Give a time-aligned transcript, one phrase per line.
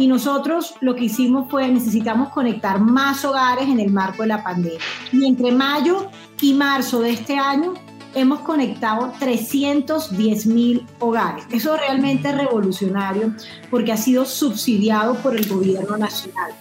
[0.00, 4.42] Y nosotros lo que hicimos fue necesitamos conectar más hogares en el marco de la
[4.42, 4.78] pandemia.
[5.12, 7.74] Y entre mayo y marzo de este año
[8.14, 11.44] hemos conectado 310 mil hogares.
[11.50, 13.34] Eso es realmente revolucionario
[13.70, 16.52] porque ha sido subsidiado por el gobierno nacional.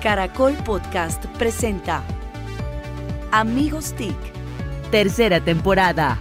[0.00, 2.04] Caracol Podcast presenta
[3.32, 4.14] Amigos TIC,
[4.92, 6.16] tercera temporada.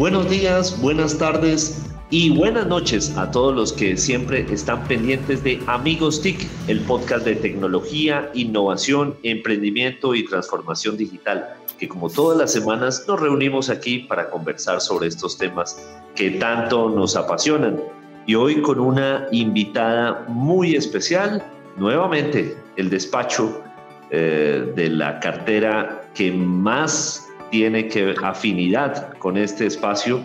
[0.00, 5.62] Buenos días, buenas tardes y buenas noches a todos los que siempre están pendientes de
[5.66, 12.50] Amigos TIC, el podcast de tecnología, innovación, emprendimiento y transformación digital, que como todas las
[12.50, 15.78] semanas nos reunimos aquí para conversar sobre estos temas
[16.16, 17.78] que tanto nos apasionan.
[18.26, 21.44] Y hoy con una invitada muy especial,
[21.76, 23.62] nuevamente el despacho
[24.10, 30.20] eh, de la cartera que más tiene que afinidad con este espacio,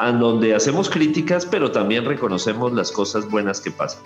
[0.00, 4.02] en donde hacemos críticas, pero también reconocemos las cosas buenas que pasan.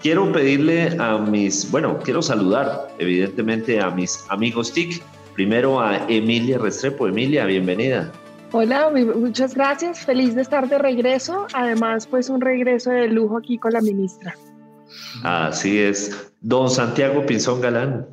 [0.00, 5.02] Quiero pedirle a mis, bueno, quiero saludar evidentemente a mis amigos TIC.
[5.34, 7.08] Primero a Emilia Restrepo.
[7.08, 8.12] Emilia, bienvenida.
[8.52, 10.00] Hola, muchas gracias.
[10.00, 11.46] Feliz de estar de regreso.
[11.52, 14.34] Además, pues un regreso de lujo aquí con la ministra.
[15.22, 16.32] Así es.
[16.40, 18.06] Don Santiago Pinzón Galán.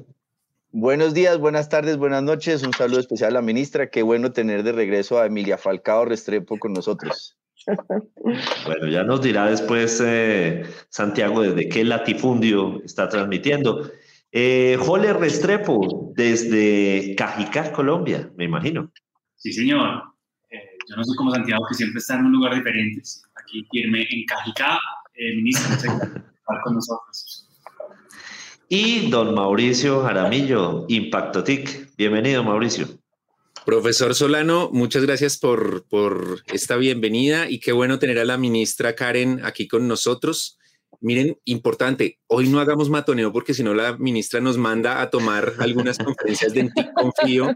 [0.76, 2.64] Buenos días, buenas tardes, buenas noches.
[2.64, 3.92] Un saludo especial a la ministra.
[3.92, 7.38] Qué bueno tener de regreso a Emilia Falcao Restrepo con nosotros.
[8.66, 13.90] Bueno, ya nos dirá después eh, Santiago desde qué latifundio está transmitiendo.
[14.32, 18.92] Eh, Jole Restrepo, desde Cajicá, Colombia, me imagino.
[19.36, 20.02] Sí, señor.
[20.50, 20.58] Eh,
[20.90, 23.02] yo no soy como Santiago, que siempre está en un lugar diferente.
[23.36, 24.78] Aquí firme en Cajicá,
[25.14, 27.33] eh, ministro, estar con nosotros
[28.76, 31.96] y don Mauricio Jaramillo, Impacto TIC.
[31.96, 32.88] Bienvenido, Mauricio.
[33.68, 38.96] Profesor Solano, muchas gracias por, por esta bienvenida y qué bueno tener a la ministra
[38.96, 40.58] Karen aquí con nosotros.
[41.02, 45.54] Miren, importante, hoy no hagamos matoneo porque si no la ministra nos manda a tomar
[45.60, 47.56] algunas conferencias de TIC Confío.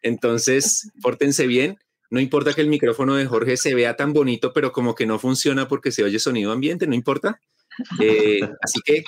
[0.00, 1.76] Entonces, pórtense bien.
[2.08, 5.18] No importa que el micrófono de Jorge se vea tan bonito, pero como que no
[5.18, 7.42] funciona porque se oye sonido ambiente, no importa.
[8.00, 9.04] Eh, así que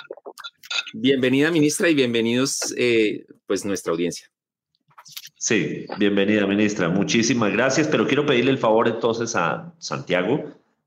[0.93, 4.29] Bienvenida, ministra, y bienvenidos, eh, pues, nuestra audiencia.
[5.35, 6.89] Sí, bienvenida, ministra.
[6.89, 10.43] Muchísimas gracias, pero quiero pedirle el favor entonces a Santiago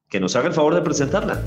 [0.09, 1.42] que nos haga el favor de presentarla.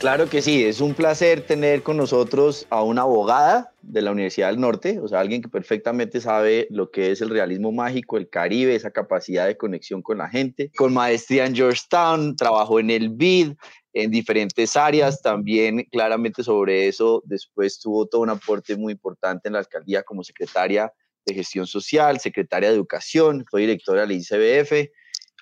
[0.00, 4.48] Claro que sí, es un placer tener con nosotros a una abogada de la Universidad
[4.48, 8.30] del Norte, o sea, alguien que perfectamente sabe lo que es el realismo mágico, el
[8.30, 13.10] Caribe, esa capacidad de conexión con la gente, con maestría en Georgetown, trabajó en el
[13.10, 13.52] BID,
[13.92, 15.20] en diferentes áreas.
[15.22, 20.22] También claramente sobre eso, después tuvo todo un aporte muy importante en la alcaldía como
[20.22, 20.92] secretaria
[21.26, 24.90] de gestión social, secretaria de educación, fue directora del ICBF.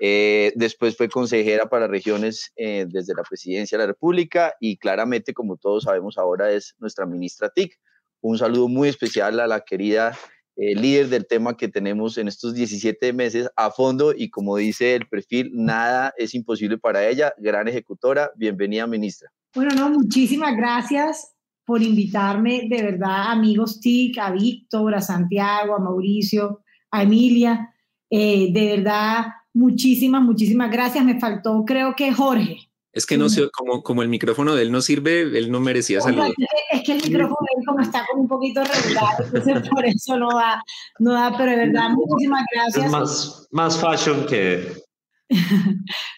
[0.00, 5.34] Eh, después fue consejera para regiones eh, desde la presidencia de la República y claramente,
[5.34, 7.75] como todos sabemos ahora, es nuestra ministra TIC.
[8.20, 10.16] Un saludo muy especial a la querida
[10.60, 14.96] eh, líder del tema que tenemos en estos 17 meses a fondo y como dice
[14.96, 17.32] el perfil, nada es imposible para ella.
[17.38, 19.30] Gran ejecutora, bienvenida ministra.
[19.54, 21.32] Bueno, no, muchísimas gracias
[21.64, 27.72] por invitarme, de verdad, amigos TIC, a Víctor, a Santiago, a Mauricio, a Emilia.
[28.10, 31.04] Eh, de verdad, muchísimas, muchísimas gracias.
[31.04, 32.67] Me faltó, creo que Jorge.
[32.98, 36.34] Es que no como, como el micrófono de él no sirve, él no merecía salir.
[36.72, 40.16] Es que el micrófono de él como está como un poquito regular, entonces por eso
[40.16, 40.60] no da,
[40.98, 42.86] no da, pero de verdad, muchísimas gracias.
[42.86, 44.82] Es más, más fashion que,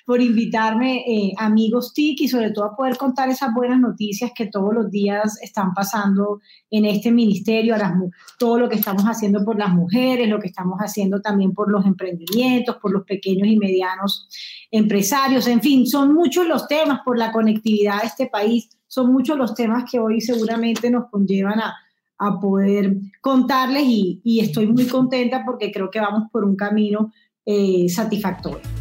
[0.06, 4.46] por invitarme, eh, amigos TIC, y sobre todo a poder contar esas buenas noticias que
[4.46, 6.40] todos los días están pasando
[6.70, 7.92] en este ministerio, a las,
[8.38, 11.84] todo lo que estamos haciendo por las mujeres, lo que estamos haciendo también por los
[11.86, 14.28] emprendimientos, por los pequeños y medianos
[14.70, 19.36] empresarios, en fin, son muchos los temas por la conectividad de este país, son muchos
[19.36, 21.74] los temas que hoy seguramente nos conllevan a,
[22.20, 27.12] a poder contarles y, estoy muy contenta porque creo que vamos por un camino
[27.46, 28.79] eh, satisfactorio.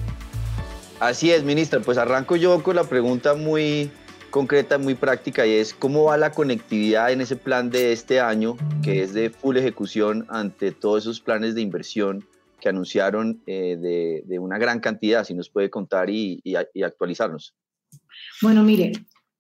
[1.00, 1.80] Así es, ministra.
[1.80, 3.90] Pues arranco yo con la pregunta muy
[4.30, 8.58] concreta, muy práctica y es cómo va la conectividad en ese plan de este año,
[8.84, 12.26] que es de full ejecución ante todos esos planes de inversión
[12.60, 13.78] que anunciaron eh,
[14.28, 17.56] de, una gran cantidad, si nos puede contar y, y actualizarnos.
[18.42, 18.92] Bueno, mire,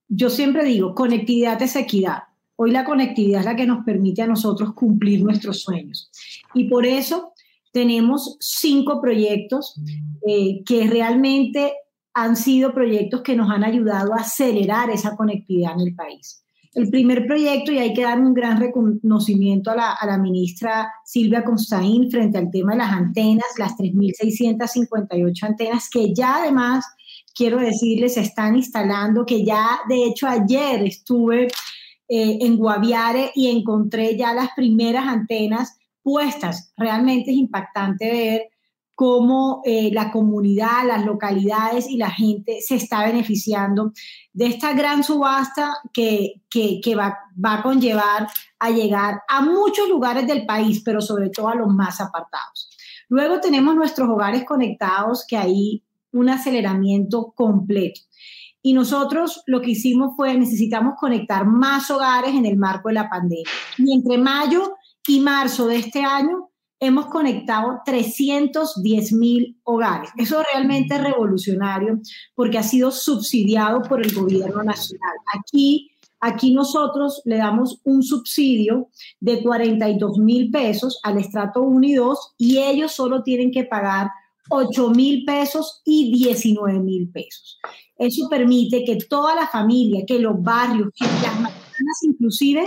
[0.07, 2.23] yo siempre digo, conectividad es equidad.
[2.56, 6.09] Hoy la conectividad es la que nos permite a nosotros cumplir nuestros sueños.
[6.53, 7.33] Y por eso
[7.71, 9.80] tenemos cinco proyectos
[10.27, 11.74] eh, que realmente
[12.13, 16.44] han sido proyectos que nos han ayudado a acelerar esa conectividad en el país.
[16.74, 22.12] El primer proyecto, y hay que dar un gran reconocimiento a la, ministra Silvia Constaín
[22.12, 26.86] frente al tema de las antenas, las 3.658 antenas, que ya además
[27.36, 31.48] quiero decirles, se están instalando, que ya de hecho ayer estuve
[32.07, 35.78] eh, en Guaviare y encontré ya las primeras antenas
[36.09, 36.73] puestas.
[36.75, 38.41] Realmente es impactante ver
[38.95, 43.94] cómo eh, la comunidad, las localidades y la gente se está beneficiando
[44.33, 47.15] de esta gran subasta que, que, va,
[47.45, 48.27] va, a conllevar
[48.57, 52.71] a llegar a muchos lugares del país, pero sobre todo a los más apartados.
[53.07, 58.01] Luego tenemos nuestros hogares conectados, que hay un aceleramiento completo.
[58.61, 63.09] Y nosotros lo que hicimos fue, necesitamos conectar más hogares en el marco de la
[63.09, 63.45] pandemia.
[63.77, 64.73] Y entre mayo
[65.09, 70.11] y marzo de este año hemos conectado 310 mil hogares.
[70.17, 72.00] Eso realmente es revolucionario
[72.35, 75.15] porque ha sido subsidiado por el gobierno nacional.
[75.35, 75.89] Aquí,
[76.19, 78.89] aquí nosotros le damos un subsidio
[79.19, 84.11] de 42 mil pesos al estrato 1 y 2 y ellos solo tienen que pagar
[84.51, 87.59] 8 mil pesos y 19 mil pesos.
[87.97, 92.63] Eso permite que toda la familia, que los barrios, que las manzanas inclusive,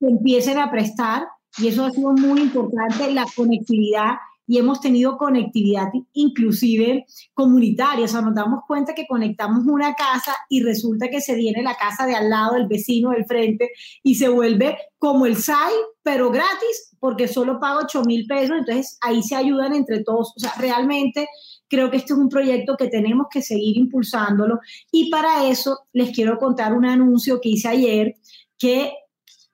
[0.00, 1.26] empiecen a prestar
[1.56, 4.16] y eso ha sido muy importante, la conectividad
[4.48, 7.04] y hemos tenido conectividad inclusive
[7.34, 8.06] comunitaria.
[8.06, 11.76] O sea, nos damos cuenta que conectamos una casa y resulta que se viene la
[11.76, 13.70] casa de al lado, del vecino del frente,
[14.02, 18.56] y se vuelve como el SAI, pero gratis, porque solo pago 8 mil pesos.
[18.58, 20.32] Entonces ahí se ayudan entre todos.
[20.34, 21.28] O sea, realmente
[21.68, 24.60] creo que este es un proyecto que tenemos que seguir impulsándolo.
[24.90, 28.16] Y para eso les quiero contar un anuncio que hice ayer
[28.56, 28.94] que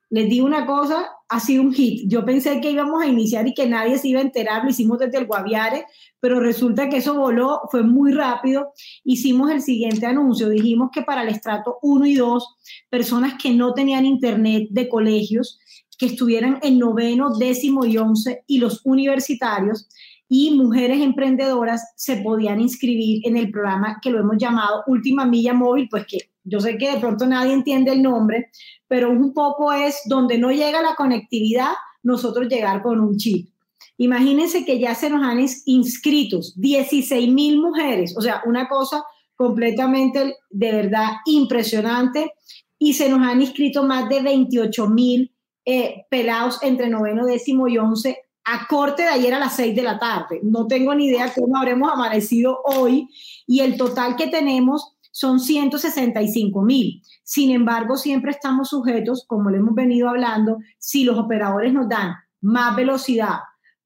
[0.09, 2.07] les digo una cosa, ha sido un hit.
[2.07, 4.99] Yo pensé que íbamos a iniciar y que nadie se iba a enterar, lo hicimos
[4.99, 5.85] desde el Guaviare,
[6.19, 8.71] pero resulta que eso voló, fue muy rápido.
[9.03, 12.55] Hicimos el siguiente anuncio, dijimos que para el estrato 1 y 2,
[12.89, 15.59] personas que no tenían internet de colegios,
[15.97, 19.87] que estuvieran en noveno, décimo y once, y los universitarios,
[20.27, 25.53] y mujeres emprendedoras se podían inscribir en el programa que lo hemos llamado Última Milla
[25.53, 28.51] Móvil, pues que yo sé que de pronto nadie entiende el nombre,
[28.87, 31.71] pero un poco es donde no llega la conectividad,
[32.03, 33.49] nosotros llegar con un chip.
[33.97, 39.03] Imagínense que ya se nos han inscrito 16 mil mujeres, o sea, una cosa
[39.35, 42.33] completamente de verdad impresionante,
[42.77, 45.31] y se nos han inscrito más de 28 mil
[45.65, 49.81] eh, pelados entre noveno, décimo y once a corte de ayer a las 6 de
[49.81, 50.39] la tarde.
[50.43, 53.09] No tengo ni idea cómo habremos amanecido hoy
[53.47, 57.01] y el total que tenemos son 165 mil.
[57.23, 62.15] Sin embargo, siempre estamos sujetos, como le hemos venido hablando, si los operadores nos dan
[62.41, 63.37] más velocidad,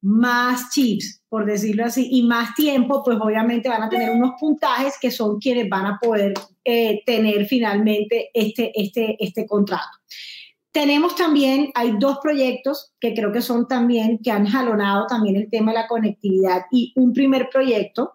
[0.02, 4.96] más chips, por decirlo así, y más tiempo, pues obviamente van a tener unos puntajes
[5.00, 6.34] que son quienes van a poder
[6.66, 10.00] eh, tener finalmente este, este, este contrato.
[10.72, 15.48] Tenemos también, hay dos proyectos que creo que son también, que han jalonado también el
[15.52, 18.14] tema de la conectividad y un primer proyecto,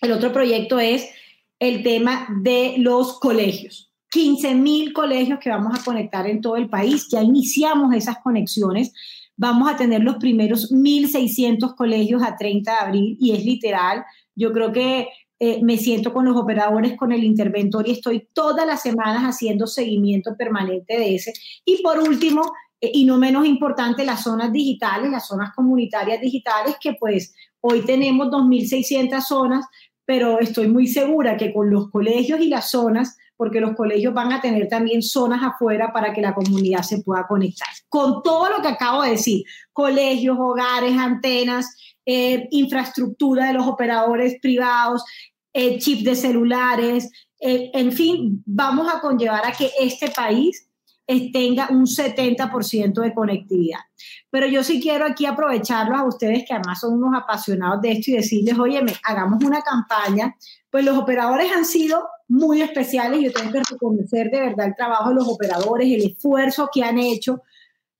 [0.00, 1.10] el otro proyecto es
[1.58, 3.90] el tema de los colegios.
[4.10, 7.08] 15 mil colegios que vamos a conectar en todo el país.
[7.10, 8.92] Ya iniciamos esas conexiones.
[9.36, 14.04] Vamos a tener los primeros 1.600 colegios a 30 de abril y es literal.
[14.36, 15.08] Yo creo que
[15.40, 19.66] eh, me siento con los operadores, con el interventor y estoy todas las semanas haciendo
[19.66, 21.32] seguimiento permanente de ese.
[21.64, 26.76] Y por último, eh, y no menos importante, las zonas digitales, las zonas comunitarias digitales,
[26.80, 29.66] que pues hoy tenemos 2.600 zonas
[30.04, 34.32] pero estoy muy segura que con los colegios y las zonas, porque los colegios van
[34.32, 37.68] a tener también zonas afuera para que la comunidad se pueda conectar.
[37.88, 41.76] Con todo lo que acabo de decir, colegios, hogares, antenas,
[42.06, 45.04] eh, infraestructura de los operadores privados,
[45.52, 50.68] eh, chips de celulares, eh, en fin, vamos a conllevar a que este país
[51.06, 53.80] tenga un 70% de conectividad.
[54.30, 58.10] Pero yo sí quiero aquí aprovecharlos a ustedes que además son unos apasionados de esto
[58.10, 60.34] y decirles, oye, hagamos una campaña.
[60.70, 63.20] Pues los operadores han sido muy especiales.
[63.20, 66.98] Yo tengo que reconocer de verdad el trabajo de los operadores, el esfuerzo que han
[66.98, 67.42] hecho,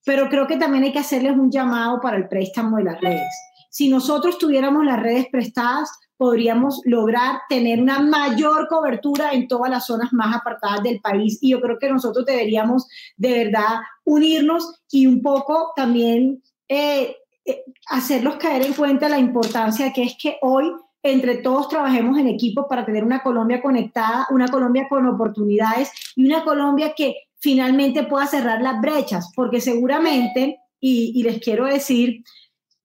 [0.04, 3.32] pero creo que también hay que hacerles un llamado para el préstamo de las redes.
[3.70, 5.90] Si nosotros tuviéramos las redes prestadas,
[6.24, 11.36] podríamos lograr tener una mayor cobertura en todas las zonas más apartadas del país.
[11.42, 12.88] Y yo creo que nosotros deberíamos
[13.18, 17.14] de verdad unirnos y un poco también eh,
[17.44, 22.28] eh, hacerlos caer en cuenta la importancia que es que hoy entre todos trabajemos en
[22.28, 28.04] equipo para tener una Colombia conectada, una Colombia con oportunidades y una Colombia que finalmente
[28.04, 32.24] pueda cerrar las brechas, porque seguramente, y, y les quiero decir,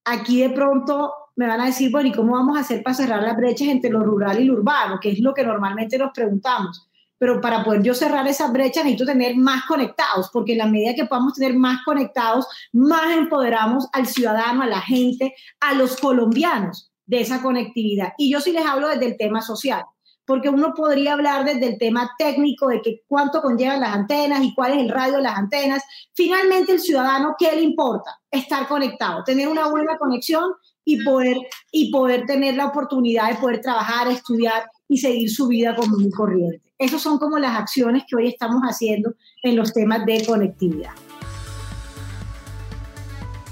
[0.03, 3.23] aquí de pronto me van a decir, bueno, ¿y cómo vamos a hacer para cerrar
[3.23, 4.99] las brechas entre lo rural y lo urbano?
[4.99, 6.85] Que es lo que normalmente nos preguntamos.
[7.17, 10.95] Pero para poder yo cerrar esas brechas necesito tener más conectados, porque en la medida
[10.95, 16.91] que podamos tener más conectados, más empoderamos al ciudadano, a la gente, a los colombianos
[17.05, 18.11] de esa conectividad.
[18.17, 19.85] Y yo sí les hablo desde el tema social
[20.25, 24.53] porque uno podría hablar desde el tema técnico de que cuánto conllevan las antenas y
[24.53, 25.81] cuál es el radio de las antenas.
[26.13, 28.19] Finalmente, el ciudadano, ¿qué le importa?
[28.29, 30.51] Estar conectado, tener una buena conexión
[30.89, 31.37] y poder,
[31.71, 36.09] y poder tener la oportunidad de poder trabajar, estudiar y seguir su vida común y
[36.09, 36.61] corriente.
[36.79, 40.91] Esas son como las acciones que hoy estamos haciendo en los temas de conectividad.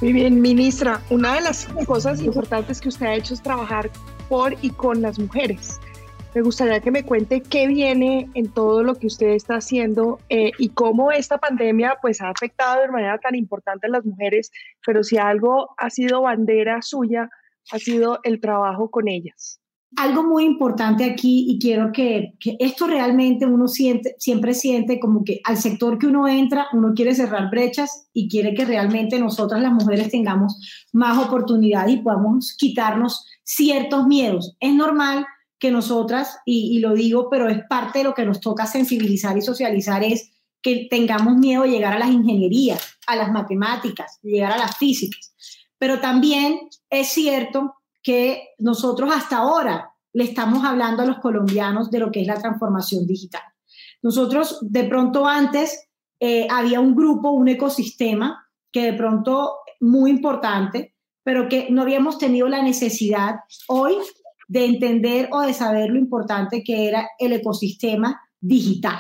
[0.02, 3.92] Muy bien, ministra, una de las cosas importantes que usted ha hecho es trabajar
[4.30, 5.80] por y con las mujeres.
[6.38, 10.52] Me gustaría que me cuente qué viene en todo lo que usted está haciendo eh,
[10.60, 14.52] y cómo esta pandemia pues ha afectado de manera tan importante a las mujeres,
[14.86, 17.28] pero si algo ha sido bandera suya,
[17.72, 19.60] ha sido el trabajo con ellas.
[19.96, 25.24] Algo muy importante aquí y quiero que, que esto realmente uno siente, siempre siente como
[25.24, 29.60] que al sector que uno entra, uno quiere cerrar brechas y quiere que realmente nosotras
[29.60, 30.62] las mujeres tengamos
[30.94, 34.56] más oportunidad y podamos quitarnos ciertos miedos.
[34.60, 35.26] Es normal
[35.60, 39.42] que nosotras, y, lo digo, pero es parte de lo que nos toca sensibilizar y
[39.42, 44.58] socializar, es que tengamos miedo de llegar a las ingenierías, a las matemáticas, llegar a
[44.58, 45.34] las físicas.
[45.78, 52.00] Pero también es cierto que nosotros hasta ahora le estamos hablando a los colombianos de
[52.00, 53.44] lo que es la transformación digital.
[54.02, 60.96] Nosotros de pronto antes eh, había un grupo, un ecosistema que de pronto muy importante,
[61.24, 63.42] pero que no habíamos tenido la necesidad.
[63.68, 63.96] Hoy
[64.48, 69.00] de entender o de saber lo importante que era el ecosistema digital,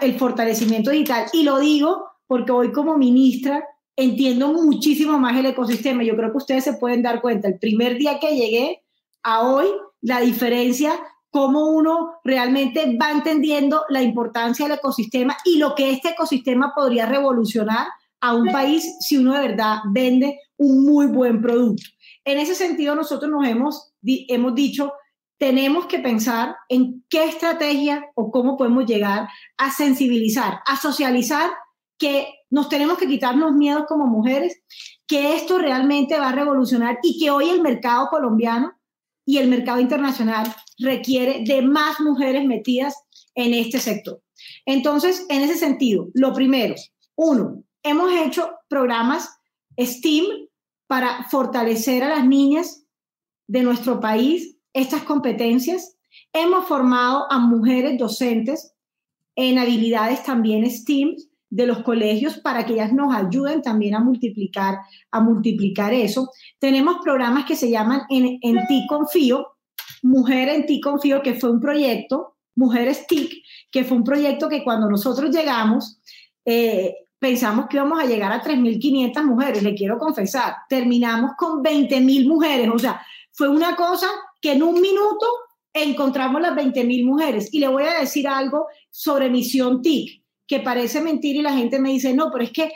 [0.00, 1.26] el fortalecimiento digital.
[1.32, 3.62] Y lo digo porque hoy como ministra
[3.96, 6.02] entiendo muchísimo más el ecosistema.
[6.02, 8.82] Yo creo que ustedes se pueden dar cuenta, el primer día que llegué
[9.22, 9.66] a hoy,
[10.00, 10.92] la diferencia,
[11.30, 17.06] cómo uno realmente va entendiendo la importancia del ecosistema y lo que este ecosistema podría
[17.06, 17.88] revolucionar
[18.20, 21.82] a un país si uno de verdad vende un muy buen producto.
[22.24, 23.93] En ese sentido, nosotros nos hemos
[24.28, 24.92] hemos dicho,
[25.38, 31.50] tenemos que pensar en qué estrategia o cómo podemos llegar a sensibilizar, a socializar
[31.98, 34.62] que nos tenemos que quitar los miedos como mujeres,
[35.06, 38.72] que esto realmente va a revolucionar y que hoy el mercado colombiano
[39.26, 42.94] y el mercado internacional requiere de más mujeres metidas
[43.34, 44.22] en este sector.
[44.66, 46.74] Entonces, en ese sentido, lo primero,
[47.16, 49.28] uno, hemos hecho programas
[49.78, 50.26] STEAM
[50.86, 52.83] para fortalecer a las niñas
[53.46, 55.96] de nuestro país estas competencias.
[56.32, 58.74] Hemos formado a mujeres docentes
[59.36, 61.16] en habilidades también STEAM
[61.50, 64.78] de los colegios para que ellas nos ayuden también a multiplicar,
[65.12, 66.30] a multiplicar eso.
[66.58, 69.46] Tenemos programas que se llaman En, en Ti Confío,
[70.02, 74.64] Mujer en Ti Confío, que fue un proyecto, Mujeres TIC, que fue un proyecto que
[74.64, 76.00] cuando nosotros llegamos,
[76.44, 82.28] eh, pensamos que íbamos a llegar a 3.500 mujeres, le quiero confesar, terminamos con 20.000
[82.28, 83.00] mujeres, o sea,
[83.34, 84.08] fue una cosa
[84.40, 85.26] que en un minuto
[85.72, 87.52] encontramos las 20.000 mujeres.
[87.52, 91.80] Y le voy a decir algo sobre Misión TIC, que parece mentir y la gente
[91.80, 92.70] me dice, no, pero es que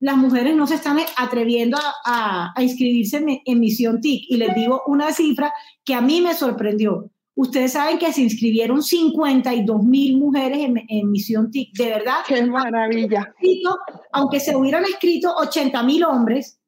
[0.00, 4.24] las mujeres no se están atreviendo a, inscribirse en, Misión TIC.
[4.30, 5.52] Y les digo una cifra
[5.84, 7.10] que a mí me sorprendió.
[7.36, 11.72] Ustedes saben que se inscribieron 52 mil mujeres en, Misión TIC.
[11.76, 12.16] De verdad.
[12.26, 13.32] Qué maravilla.
[14.12, 16.59] Aunque se hubieran escrito 80 mil hombres,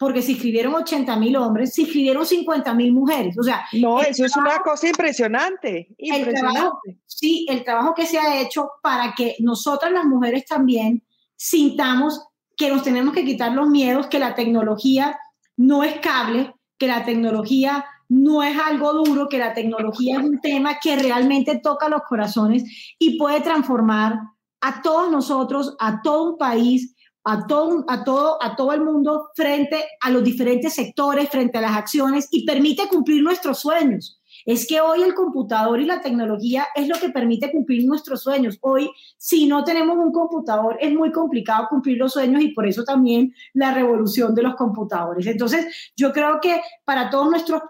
[0.00, 3.38] porque se inscribieron 80 mil hombres, se inscribieron 50 mil mujeres.
[3.38, 5.94] O sea, no, eso es una cosa impresionante.
[5.98, 6.98] impresionante.
[7.06, 11.04] sí, el trabajo que se ha hecho para que nosotras las mujeres también
[11.36, 15.18] sintamos que nos tenemos que quitar los miedos, que la tecnología
[15.58, 20.40] no es cable, que la tecnología no es algo duro, que la tecnología es un
[20.40, 22.64] tema que realmente toca los corazones
[22.98, 24.18] y puede transformar
[24.62, 29.30] a todos nosotros, a todo un país a todo, a, todo, a todo el mundo
[29.34, 34.20] frente a los diferentes sectores, frente a las acciones y permite cumplir nuestros sueños.
[34.46, 38.58] Es que hoy el computador y la tecnología es lo que permite cumplir nuestros sueños.
[38.62, 42.84] Hoy, si no tenemos un computador, es muy complicado cumplir los sueños y por eso
[42.84, 45.26] también la revolución de los computadores.
[45.26, 47.62] Entonces, yo creo que para todos nuestros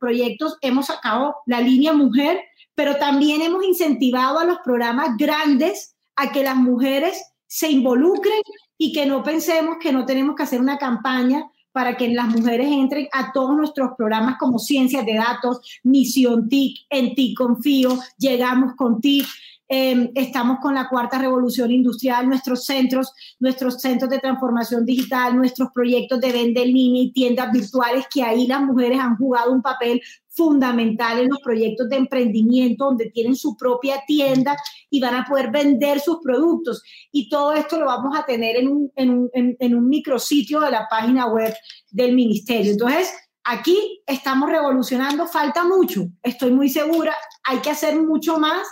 [0.00, 2.40] proyectos hemos sacado la línea mujer,
[2.74, 8.40] pero también hemos incentivado a los programas grandes a que las mujeres se involucren
[8.78, 12.68] y que no pensemos que no tenemos que hacer una campaña para que las mujeres
[12.70, 18.74] entren a todos nuestros programas como Ciencias de Datos, Misión TIC, En TIC Confío, Llegamos
[18.76, 19.26] con TIC,
[19.66, 25.70] em, estamos con la cuarta revolución industrial, nuestros centros, nuestros centros de transformación digital, nuestros
[25.74, 29.62] proyectos de venta en línea y tiendas virtuales, que ahí las mujeres han jugado un
[29.62, 30.00] papel
[30.34, 34.56] fundamental en los proyectos de emprendimiento donde tienen su propia tienda
[34.90, 36.82] y van a poder vender sus productos.
[37.12, 40.70] Y todo esto lo vamos a tener en un, en un, en, un micrositio de
[40.70, 41.54] la página web
[41.90, 42.72] del ministerio.
[42.72, 43.12] Entonces,
[43.44, 47.14] aquí estamos revolucionando, falta mucho, estoy muy segura,
[47.44, 48.66] hay que hacer mucho más,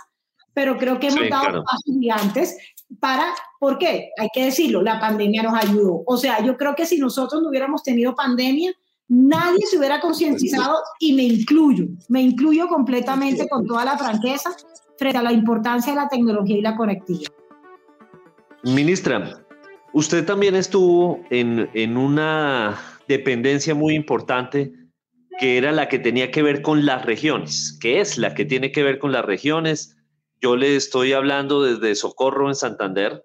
[0.53, 2.57] pero creo que hemos dado pasos gigantes
[2.99, 4.11] para, ¿por qué?
[4.17, 6.03] Hay que decirlo, la pandemia nos ayudó.
[6.05, 8.73] O sea, yo creo que si nosotros no hubiéramos tenido pandemia,
[9.07, 14.51] nadie se hubiera concientizado y me incluyo, me incluyo completamente con toda la franqueza
[14.97, 17.31] frente a la importancia de la tecnología y la conectividad.
[18.63, 19.45] Ministra,
[19.93, 24.71] usted también estuvo en, en una dependencia muy importante
[25.39, 28.71] que era la que tenía que ver con las regiones, que es la que tiene
[28.71, 29.97] que ver con las regiones.
[30.41, 33.23] Yo le estoy hablando desde Socorro en Santander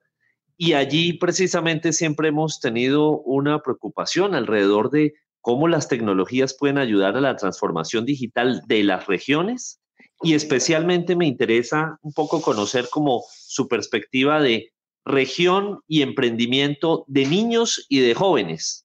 [0.56, 7.16] y allí precisamente siempre hemos tenido una preocupación alrededor de cómo las tecnologías pueden ayudar
[7.16, 9.80] a la transformación digital de las regiones
[10.22, 14.72] y especialmente me interesa un poco conocer como su perspectiva de
[15.04, 18.84] región y emprendimiento de niños y de jóvenes.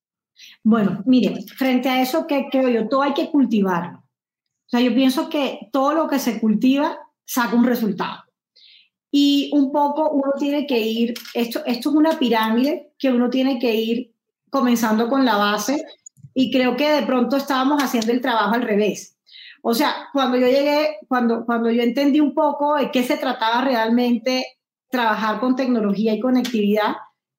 [0.64, 2.88] Bueno, mire, frente a eso, ¿qué creo yo?
[2.88, 4.00] Todo hay que cultivarlo.
[4.00, 8.24] O sea, yo pienso que todo lo que se cultiva saca un resultado.
[9.12, 13.60] Y un poco uno tiene que ir, esto, esto es una pirámide que uno tiene
[13.60, 14.14] que ir
[14.50, 15.84] comenzando con la base
[16.34, 19.18] y creo que de pronto estábamos haciendo el trabajo al revés.
[19.62, 23.62] O sea, cuando yo llegué, cuando, cuando yo entendí un poco de qué se trataba
[23.62, 24.46] realmente
[24.90, 26.96] trabajar con tecnología y conectividad,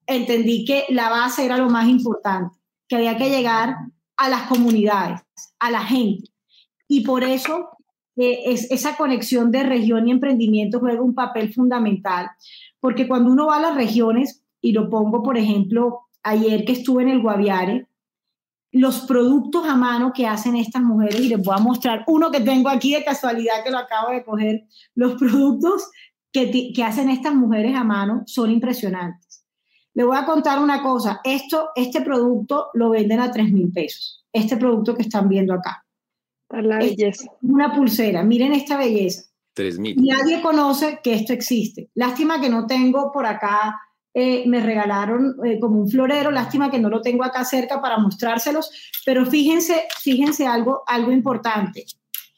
[0.07, 2.57] entendí que la base era lo más importante
[2.89, 3.77] que había que llegar
[4.17, 5.21] a las comunidades,
[5.59, 6.31] a la gente.
[6.89, 7.71] Y por eso
[8.17, 12.31] eh, es, esa conexión de región y emprendimiento juega un papel fundamental,
[12.81, 17.03] porque cuando uno va a las regiones, y lo pongo, por ejemplo, ayer que estuve
[17.03, 17.87] en el Guaviare,
[18.75, 22.41] los productos a mano que hacen estas mujeres, y les voy a mostrar uno que
[22.41, 24.65] tengo aquí de casualidad que lo acabo de coger,
[24.97, 25.89] los productos
[26.33, 29.45] que, que hacen estas mujeres a mano son impresionantes.
[29.95, 31.21] Le voy a contar una cosa.
[31.23, 34.25] Esto, este producto lo venden a 3 mil pesos.
[34.33, 35.87] Este producto que están viendo acá.
[36.51, 37.27] La belleza.
[37.43, 38.25] una pulsera.
[38.25, 39.23] Miren esta belleza.
[39.55, 39.97] 3 mil.
[40.03, 41.91] Nadie conoce que esto existe.
[41.95, 43.81] Lástima que no tengo por acá.
[44.15, 46.31] Eh, me regalaron eh, como un florero.
[46.31, 48.71] Lástima que no lo tengo acá cerca para mostrárselos.
[49.05, 51.85] Pero fíjense, fíjense algo, algo importante.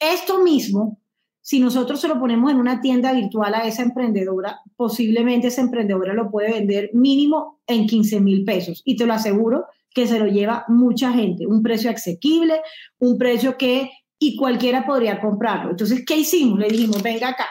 [0.00, 0.98] Esto mismo
[1.46, 6.12] si nosotros se lo ponemos en una tienda virtual a esa emprendedora, posiblemente esa emprendedora
[6.12, 8.82] lo puede vender mínimo en 15 mil pesos.
[8.84, 11.46] Y te lo aseguro que se lo lleva mucha gente.
[11.46, 12.62] Un precio asequible,
[12.98, 15.70] un precio que y cualquiera podría comprarlo.
[15.70, 16.58] Entonces, ¿qué hicimos?
[16.58, 17.46] Le dijimos, venga acá,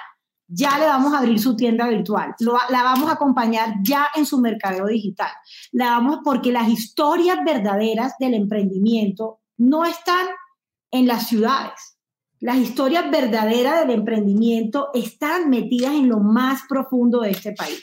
[0.48, 4.40] ya le vamos a abrir su tienda virtual, la vamos a acompañar ya en su
[4.40, 5.32] mercadeo digital.
[5.72, 10.28] La vamos porque las historias verdaderas del emprendimiento no están
[10.92, 11.96] en las ciudades
[12.46, 17.82] las historias verdaderas del emprendimiento están metidas en lo más profundo de este país.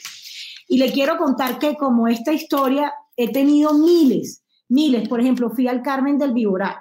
[0.69, 5.09] Y le quiero contar que como esta historia he tenido miles, miles.
[5.09, 6.77] Por ejemplo, fui al Carmen del Viboral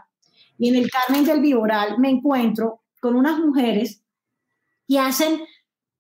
[0.59, 4.03] y en el Carmen del Viboral me encuentro con unas mujeres
[4.87, 5.41] que hacen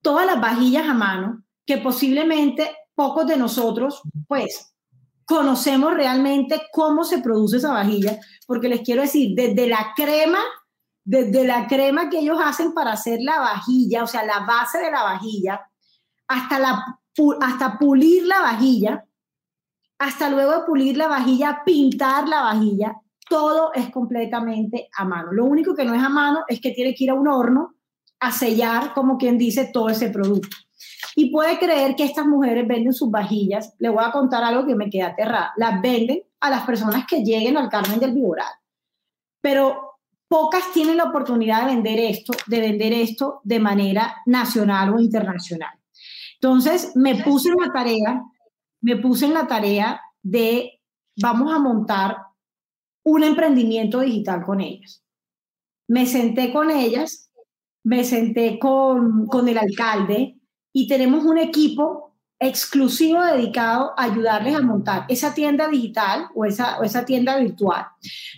[0.03, 4.75] todas las vajillas a mano que posiblemente pocos de nosotros, pues,
[5.25, 10.41] conocemos realmente cómo se produce esa vajilla, porque les quiero decir, desde la crema
[11.05, 14.91] desde la crema que ellos hacen para hacer la vajilla, o sea, la base de
[14.91, 15.61] la vajilla,
[16.29, 17.01] hasta, la,
[17.41, 19.05] hasta pulir la vajilla,
[19.99, 22.97] hasta luego de pulir la vajilla, pintar la vajilla,
[23.29, 25.33] todo es completamente a mano.
[25.33, 27.75] Lo único que no es a mano es que tiene que ir a un horno
[28.23, 30.57] a sellar, como quien dice, todo ese producto.
[31.17, 33.75] Y puede creer que estas mujeres venden sus vajillas.
[33.79, 35.53] Le voy a contar algo que me queda aterrada.
[35.57, 38.53] Las venden a las personas que lleguen al Carmen del Viboral.
[39.41, 45.01] Pero pocas tienen la oportunidad de vender esto, de vender esto de manera nacional o
[45.01, 45.73] internacional.
[46.35, 48.23] Entonces, me puse en la tarea,
[48.81, 50.81] me puse en la tarea de
[51.21, 52.17] vamos a montar
[53.05, 55.05] un emprendimiento digital con ellas.
[55.89, 57.31] Me senté con ellas,
[57.85, 60.39] me senté con, con el alcalde
[60.73, 66.81] y tenemos un equipo exclusivo dedicado a ayudarles a montar esa tienda digital o esa,
[66.81, 67.87] o esa tienda virtual,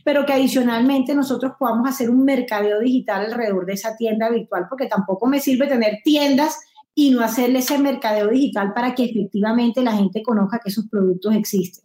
[0.05, 4.87] pero que adicionalmente nosotros podamos hacer un mercadeo digital alrededor de esa tienda virtual, porque
[4.87, 6.59] tampoco me sirve tener tiendas
[6.95, 11.35] y no hacerle ese mercadeo digital para que efectivamente la gente conozca que esos productos
[11.35, 11.85] existen.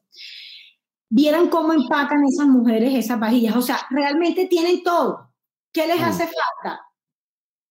[1.09, 5.31] Vieran cómo empacan esas mujeres esas vajillas, o sea, realmente tienen todo.
[5.71, 6.81] ¿Qué les hace falta?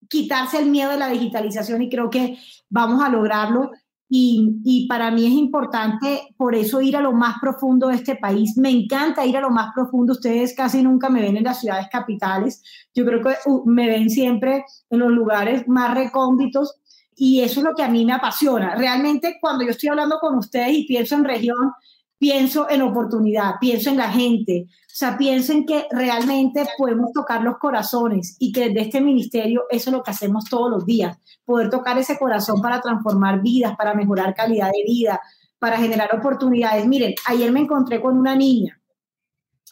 [0.08, 3.70] Quitarse el miedo de la digitalización y creo que vamos a lograrlo
[4.10, 8.56] y, para mí es importante por eso ir a lo más profundo de este país.
[8.56, 10.14] Me encanta ir a lo más profundo.
[10.14, 12.62] Ustedes casi nunca me ven en las ciudades capitales.
[12.94, 16.80] Yo creo que uh, me ven siempre en los lugares más recónditos
[17.14, 18.74] y eso es lo que a mí me apasiona.
[18.76, 21.72] Realmente cuando yo estoy hablando con ustedes y pienso en región,
[22.18, 27.42] pienso en oportunidad, pienso en la gente, o sea, pienso en que realmente podemos tocar
[27.42, 31.16] los corazones y que desde este ministerio eso es lo que hacemos todos los días,
[31.44, 35.20] poder tocar ese corazón para transformar vidas, para mejorar calidad de vida,
[35.59, 36.87] para generar oportunidades.
[36.87, 38.81] Miren, ayer me encontré con una niña,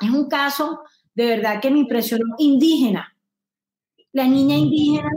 [0.00, 0.80] es un caso
[1.14, 3.16] de verdad que me impresionó, indígena.
[4.12, 5.10] La niña indígena,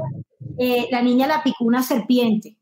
[0.57, 2.58] eh, la niña la picó una serpiente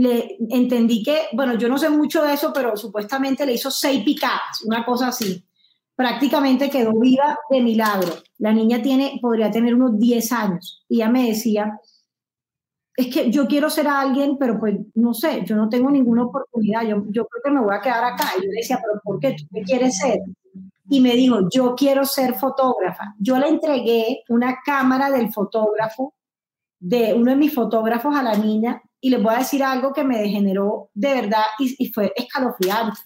[0.00, 4.02] le entendí que, bueno, yo no sé mucho de eso, pero supuestamente le hizo seis
[4.02, 5.44] picadas, una cosa así.
[5.94, 8.14] Prácticamente quedó viva de milagro.
[8.38, 10.86] La niña tiene, podría tener unos 10 años.
[10.88, 11.78] Y ella me decía,
[12.96, 16.82] es que yo quiero ser alguien, pero pues no sé, yo no tengo ninguna oportunidad,
[16.82, 18.30] yo, yo creo que me voy a quedar acá.
[18.38, 19.36] Y yo le decía, pero ¿por qué?
[19.38, 20.20] ¿Tú qué quieres ser?
[20.88, 23.14] Y me dijo, yo quiero ser fotógrafa.
[23.18, 26.14] Yo le entregué una cámara del fotógrafo,
[26.78, 30.04] de uno de mis fotógrafos a la niña, y les voy a decir algo que
[30.04, 33.00] me degeneró de verdad y, fue escalofriante.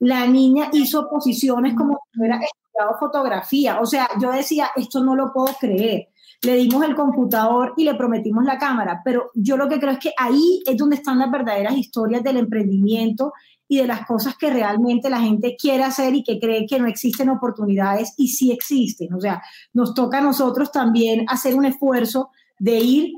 [0.00, 3.80] La niña hizo posiciones como si hubiera estudiado fotografía.
[3.80, 6.08] O sea, yo decía, esto no lo puedo creer.
[6.42, 10.00] Le dimos el computador y le prometimos la cámara, pero yo lo que creo es
[10.00, 13.32] que ahí es donde están las verdaderas historias del emprendimiento
[13.68, 16.88] y de las cosas que realmente la gente quiere hacer y que cree que no
[16.88, 19.14] existen oportunidades y sí existen.
[19.14, 19.40] O sea,
[19.72, 23.12] nos toca a nosotros también hacer un esfuerzo de ir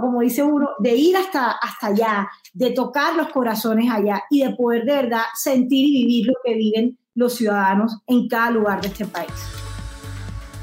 [0.00, 4.54] como dice uno, de ir hasta, hasta allá, de tocar los corazones allá y de
[4.54, 8.88] poder de verdad sentir y vivir lo que viven los ciudadanos en cada lugar de
[8.88, 9.32] este país.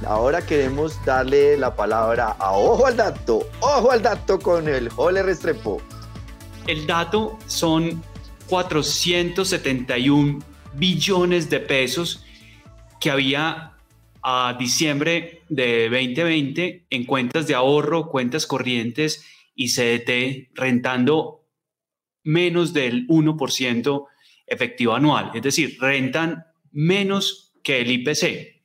[0.05, 5.23] Ahora queremos darle la palabra a Ojo al Dato, Ojo al Dato con el Jole
[5.23, 5.81] Restrepo.
[6.67, 8.01] El dato son
[8.47, 10.39] 471
[10.73, 12.23] billones de pesos
[12.99, 13.73] que había
[14.31, 21.47] a diciembre de 2020 en cuentas de ahorro, cuentas corrientes y CDT rentando
[22.23, 24.05] menos del 1%
[24.45, 28.61] efectivo anual, es decir, rentan menos que el IPC.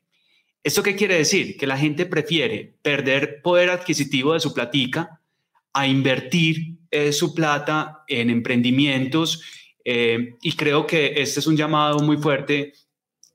[0.63, 1.57] ¿Esto qué quiere decir?
[1.57, 5.23] Que la gente prefiere perder poder adquisitivo de su platica
[5.73, 9.43] a invertir eh, su plata en emprendimientos
[9.83, 12.75] eh, y creo que este es un llamado muy fuerte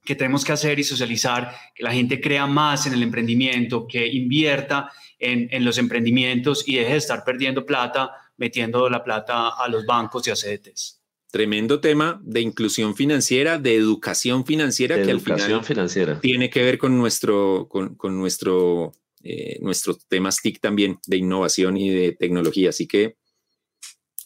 [0.09, 4.07] que tenemos que hacer y socializar, que la gente crea más en el emprendimiento, que
[4.07, 9.85] invierta en, los emprendimientos y deje de estar perdiendo plata, metiendo la plata a los
[9.85, 10.99] bancos y a CDTs.
[11.29, 16.19] Tremendo tema de inclusión financiera, de educación financiera, que al final financiera.
[16.19, 21.91] tiene que ver con nuestro, con, nuestro, eh, nuestros temas TIC también de innovación y
[21.91, 22.69] de tecnología.
[22.69, 23.15] Así que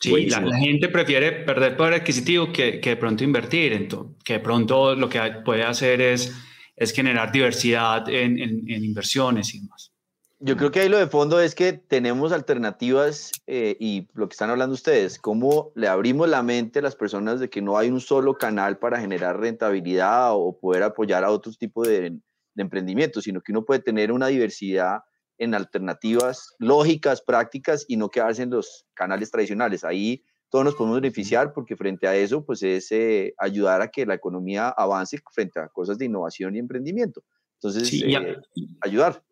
[0.03, 4.39] Sí, la, gente prefiere perder poder adquisitivo que, que de pronto invertir, entonces, que de
[4.41, 6.33] pronto lo que puede hacer es,
[6.75, 9.93] es generar diversidad en, en, inversiones y demás.
[10.39, 14.33] Yo creo que ahí lo de fondo es que tenemos alternativas eh, y lo que
[14.33, 17.89] están hablando ustedes, cómo le abrimos la mente a las personas de que no hay
[17.89, 23.23] un solo canal para generar rentabilidad o poder apoyar a otros tipos de, de emprendimientos,
[23.23, 24.99] sino que uno puede tener una diversidad
[25.37, 29.83] en alternativas lógicas, prácticas y no quedarse en los canales tradicionales.
[29.83, 34.05] Ahí todos nos podemos beneficiar porque frente a eso, pues es eh, ayudar a que
[34.05, 37.23] la economía avance frente a cosas de innovación y emprendimiento.
[37.55, 38.37] Entonces, eh,
[38.81, 39.23] ayudar.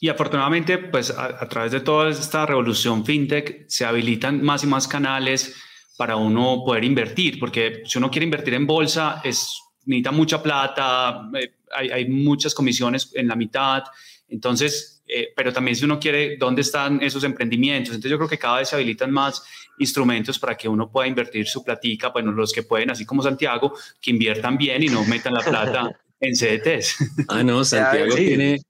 [0.00, 4.86] Y afortunadamente, pues a, través de toda esta revolución fintech, se habilitan más y más
[4.86, 5.56] canales
[5.96, 11.28] para uno poder invertir, porque si uno quiere invertir en bolsa, es, necesita mucha plata,
[11.34, 13.82] eh, hay, hay, muchas comisiones en la mitad,
[14.28, 17.94] entonces eh, pero también si uno quiere, ¿dónde están esos emprendimientos?
[17.94, 19.42] Entonces yo creo que cada vez se habilitan más
[19.78, 23.74] instrumentos para que uno pueda invertir su platica, bueno, los que pueden, así como Santiago,
[24.00, 27.26] que inviertan bien y no metan la plata en CDTs.
[27.28, 28.60] Ah, no, Santiago tiene...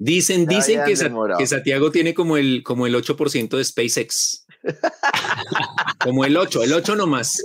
[0.00, 0.94] Dicen, dicen que,
[1.38, 4.46] que, Santiago tiene como el, como el 8% de SpaceX.
[5.98, 7.42] como el 8, el 8 nomás.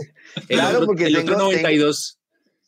[0.48, 2.20] El claro, otro, porque el otro 92.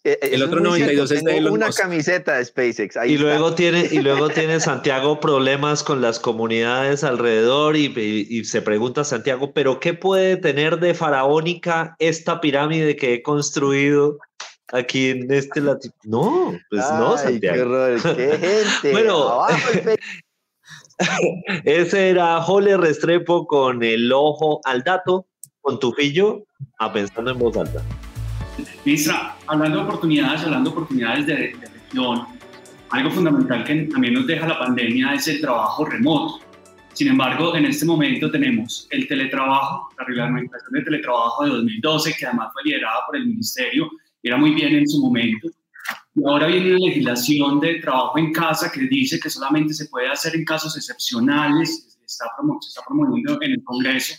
[0.06, 2.96] Eh, eh, el otro 92 es de una camiseta de SpaceX.
[3.08, 9.04] y luego tiene y luego tiene Santiago problemas con las comunidades alrededor y, se pregunta
[9.04, 14.20] Santiago, pero qué puede tener de faraónica esta pirámide que he construido
[14.72, 15.96] aquí en este latino?
[16.04, 17.76] No, pues no, Santiago.
[18.04, 18.38] Qué,
[18.84, 18.92] gente.
[18.92, 19.40] bueno,
[21.66, 25.26] ese era Jole Restrepo con el ojo al dato,
[25.62, 26.44] con tu pillo,
[26.78, 27.82] a pensando en voz alta.
[28.86, 32.28] Ministra, hablando de oportunidades, hablando de oportunidades de, región,
[32.92, 36.40] algo fundamental que también nos deja la pandemia es el trabajo remoto.
[36.94, 42.28] Sin embargo, en este momento tenemos el teletrabajo, la reglamentación de teletrabajo de 2012, que
[42.28, 43.90] además fue liderada por el Ministerio,
[44.22, 45.48] era muy bien en su momento.
[46.14, 50.10] Y ahora viene una legislación de trabajo en casa que dice que solamente se puede
[50.10, 52.26] hacer en casos excepcionales, se está
[52.88, 54.14] promoviendo en el Congreso,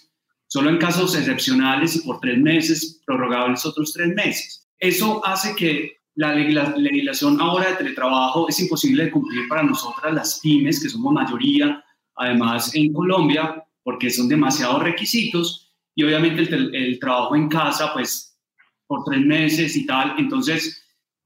[0.49, 4.69] solo en casos excepcionales y por tres meses, prorrogables otros tres meses.
[4.79, 10.41] Eso hace que la legislación ahora de teletrabajo es imposible de cumplir para nosotras las
[10.41, 11.85] pymes, que somos mayoría,
[12.17, 18.39] además en Colombia, porque son demasiados requisitos y obviamente el, trabajo en casa, pues
[18.87, 20.15] por tres meses y tal.
[20.19, 20.83] Entonces,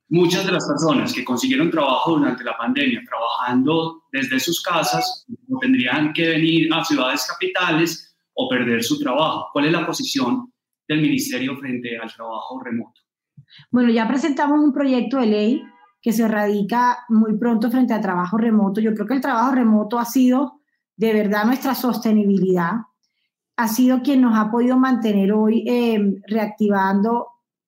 [0.09, 5.26] muchas de las personas que consiguieron trabajo durante la pandemia trabajando desde sus casas
[5.61, 8.10] tendrían que venir a ciudades capitales
[8.40, 9.48] o perder su trabajo.
[9.53, 10.50] ¿Cuál es la posición
[10.88, 13.00] del ministerio frente al trabajo remoto?
[13.70, 15.62] Bueno, ya presentamos un proyecto de ley
[16.00, 18.81] que se radica muy pronto frente al trabajo remoto.
[18.81, 20.61] Yo creo que el trabajo remoto ha sido
[20.96, 22.72] de verdad nuestra sostenibilidad,
[23.57, 27.26] ha sido quien nos ha podido mantener hoy eh, reactivando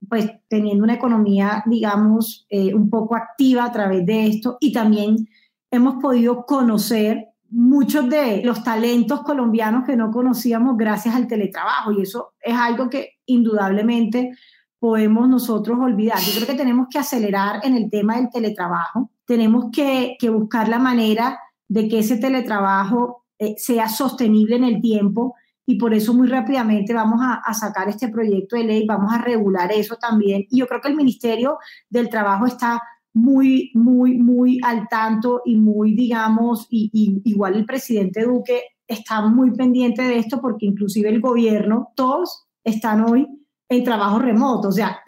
[0.08, 5.28] pues teniendo una economía, digamos, eh, un poco activa a través de esto y también
[5.70, 12.02] hemos podido conocer muchos de los talentos colombianos que no conocíamos gracias al teletrabajo y
[12.02, 14.32] eso es algo que indudablemente
[14.78, 16.18] podemos nosotros olvidar.
[16.18, 20.78] Yo creo que tenemos que acelerar en el tema del teletrabajo, tenemos que, buscar la
[20.78, 21.38] manera
[21.68, 25.34] de que ese teletrabajo eh, sea sostenible en el tiempo
[25.66, 29.70] y por eso muy rápidamente vamos a, sacar este proyecto de ley, vamos a regular
[29.72, 30.46] eso también.
[30.50, 32.82] Y yo creo que el Ministerio del Trabajo está
[33.14, 36.90] muy, muy, muy al tanto y muy, digamos, y,
[37.24, 43.04] igual el presidente Duque está muy pendiente de esto porque inclusive el gobierno, todos están
[43.04, 43.26] hoy
[43.68, 45.00] en trabajo remoto, o sea,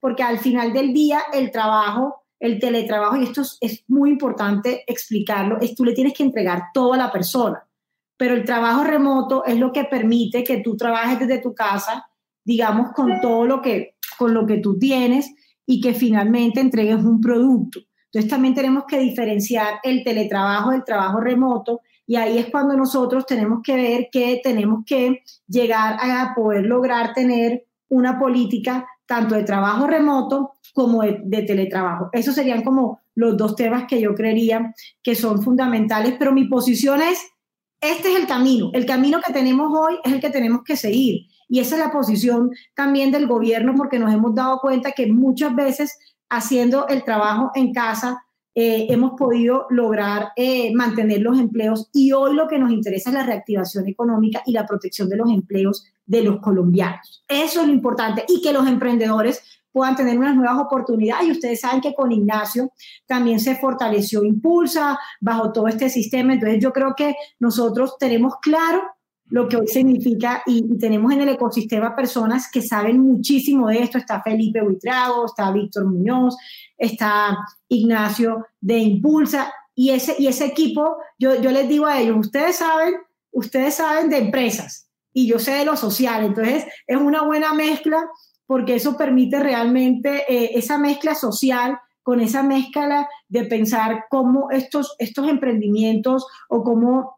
[0.00, 4.84] porque al final del día el trabajo, el teletrabajo, y esto es, es muy importante
[4.86, 7.68] explicarlo, es tú le tienes que entregar todo a la persona
[8.18, 12.10] pero el trabajo remoto es lo que permite que tú trabajes desde tu casa,
[12.44, 15.32] digamos, con todo lo que, con lo que tú tienes
[15.70, 17.80] y que finalmente entregues un producto.
[18.06, 23.26] Entonces también tenemos que diferenciar el teletrabajo del trabajo remoto y ahí es cuando nosotros
[23.26, 29.44] tenemos que ver que tenemos que llegar a poder lograr tener una política tanto de
[29.44, 32.08] trabajo remoto como de, teletrabajo.
[32.12, 37.02] Esos serían como los dos temas que yo creería que son fundamentales, pero mi posición
[37.02, 37.20] es
[37.82, 38.70] este es el camino.
[38.72, 41.26] El camino que tenemos hoy es el que tenemos que seguir.
[41.48, 45.54] Y esa es la posición también del gobierno porque nos hemos dado cuenta que muchas
[45.54, 45.96] veces
[46.28, 48.22] haciendo el trabajo en casa
[48.54, 53.14] eh, hemos podido lograr eh, mantener los empleos y hoy lo que nos interesa es
[53.14, 57.24] la reactivación económica y la protección de los empleos de los colombianos.
[57.28, 61.28] Eso es lo importante y que los emprendedores puedan tener unas nuevas oportunidades.
[61.28, 62.72] Y ustedes saben que con Ignacio
[63.06, 66.32] también se fortaleció Impulsa bajo todo este sistema.
[66.32, 68.82] Entonces yo creo que nosotros tenemos claro
[69.30, 73.98] lo que hoy significa y, tenemos en el ecosistema personas que saben muchísimo de esto.
[73.98, 76.36] Está Felipe Buitrago, está Víctor Muñoz,
[76.76, 77.36] está
[77.68, 82.56] Ignacio de Impulsa y ese, y ese equipo, yo, yo les digo a ellos, ustedes
[82.56, 82.94] saben,
[83.30, 88.08] ustedes saben de empresas y yo sé de lo social, entonces es una buena mezcla
[88.46, 94.96] porque eso permite realmente eh, esa mezcla social con esa mezcla de pensar cómo estos,
[94.98, 97.17] estos emprendimientos o cómo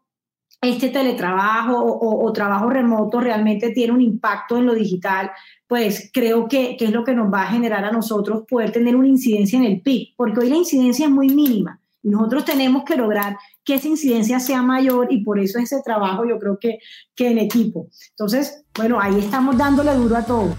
[0.61, 5.31] este teletrabajo o, trabajo remoto realmente tiene un impacto en lo digital,
[5.67, 9.07] pues creo que, es lo que nos va a generar a nosotros poder tener una
[9.07, 12.95] incidencia en el PIB, porque hoy la incidencia es muy mínima y nosotros tenemos que
[12.95, 16.79] lograr que esa incidencia sea mayor y por eso ese trabajo yo creo que,
[17.15, 17.87] que en equipo.
[18.11, 20.55] Entonces, bueno, ahí estamos dándole duro a todo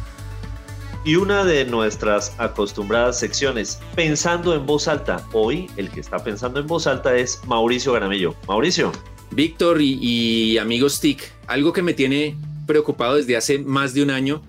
[1.04, 5.26] y una de nuestras acostumbradas secciones, Pensando en voz alta.
[5.32, 8.36] Hoy el que está pensando en voz alta es Mauricio Garamillo.
[8.46, 8.92] Mauricio.
[9.34, 14.42] Víctor y, amigos TIC, algo que me tiene preocupado desde hace más de un año.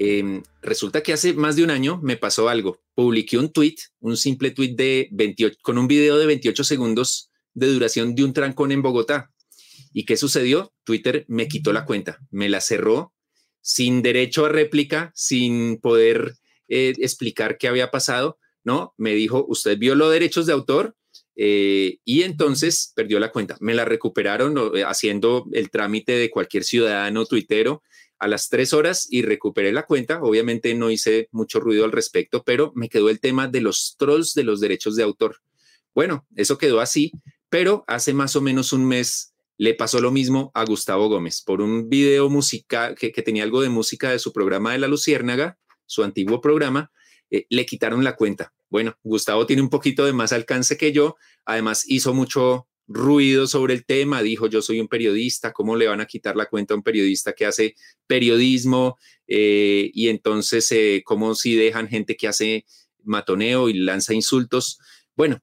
[0.00, 2.80] Em, resulta que hace más de un año me pasó algo.
[2.94, 7.68] Publiqué un tweet, un simple tweet de 28, con un video de 28 segundos de
[7.68, 9.30] duración de un trancón en Bogotá.
[9.92, 10.72] ¿Y qué sucedió?
[10.82, 13.12] Twitter me quitó la cuenta, me la cerró
[13.60, 16.34] sin derecho a réplica, sin poder
[16.68, 18.94] eh, explicar qué había pasado, ¿no?
[18.98, 20.96] Me dijo, usted violó derechos de autor
[21.36, 23.56] eh, y entonces perdió la cuenta.
[23.60, 27.82] Me la recuperaron eh, haciendo el trámite de cualquier ciudadano tuitero
[28.18, 30.22] a las tres horas y recuperé la cuenta.
[30.22, 34.34] Obviamente no hice mucho ruido al respecto, pero me quedó el tema de los trolls
[34.34, 35.36] de los derechos de autor.
[35.94, 37.12] Bueno, eso quedó así,
[37.48, 41.60] pero hace más o menos un mes le pasó lo mismo a Gustavo Gómez por
[41.60, 46.02] un video musical que, tenía algo de música de su programa de La Luciérnaga, su
[46.02, 46.90] antiguo programa,
[47.30, 48.52] eh, le quitaron la cuenta.
[48.74, 53.72] Bueno, Gustavo tiene un poquito de más alcance que yo, además hizo mucho ruido sobre
[53.72, 56.78] el tema, dijo yo soy un periodista, ¿cómo le van a quitar la cuenta a
[56.78, 57.76] un periodista que hace
[58.08, 58.98] periodismo?
[59.28, 62.66] Eh, y entonces, eh, ¿cómo si dejan gente que hace
[63.04, 64.80] matoneo y lanza insultos?
[65.14, 65.40] Bueno,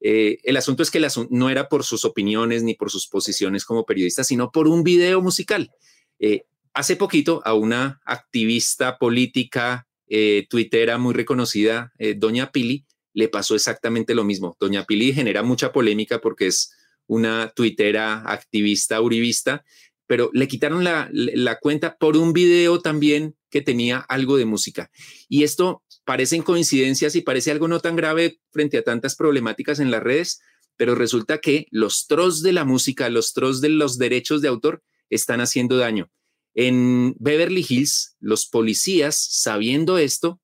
[0.00, 3.86] eh, el asunto es que no era por sus opiniones ni por sus posiciones como
[3.86, 5.70] periodista, sino por un video musical.
[6.18, 13.28] Eh, hace poquito a una activista política eh, tuitera muy reconocida, eh, Doña Pili, le
[13.28, 14.58] pasó exactamente lo mismo.
[14.60, 16.74] Doña Pili genera mucha polémica porque es
[17.06, 19.64] una tuitera activista uribista,
[20.06, 24.90] pero le quitaron la, cuenta por un video también que tenía algo de música.
[25.30, 29.90] Y esto parecen coincidencias y parece algo no tan grave frente a tantas problemáticas en
[29.90, 30.42] las redes,
[30.76, 34.82] pero resulta que los trolls de la música, los trolls de los derechos de autor
[35.08, 36.10] están haciendo daño.
[36.54, 40.40] En Beverly Hills, los policías, sabiendo esto,